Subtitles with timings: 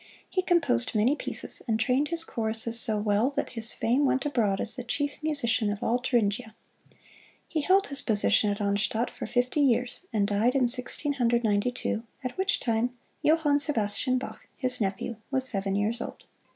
[0.27, 4.59] He composed many pieces, and trained his choruses so well that his fame went abroad
[4.59, 6.55] as the chief musician of all Thuringia.
[7.47, 11.71] He held his position at Arnstadt for fifty years, and died in Sixteen Hundred Ninety
[11.71, 16.25] two, at which time Johann Sebastian Bach, his nephew, was seven years old.